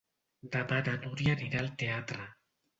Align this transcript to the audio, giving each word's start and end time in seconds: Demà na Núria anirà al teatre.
Demà 0.55 0.79
na 0.87 0.95
Núria 1.05 1.37
anirà 1.37 1.63
al 1.67 1.71
teatre. 1.85 2.29